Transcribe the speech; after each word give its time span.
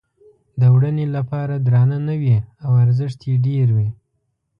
د 0.59 0.61
وړنې 0.75 1.05
لپاره 1.17 1.53
درانده 1.65 1.99
نه 2.07 2.15
وي 2.21 2.37
او 2.65 2.71
ارزښت 2.83 3.19
یې 3.29 3.35
ډېر 3.47 3.67
وي. 3.75 3.89